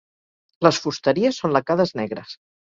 Les 0.67 0.79
fusteries 0.85 1.39
són 1.43 1.55
lacades 1.57 1.95
negres. 2.01 2.35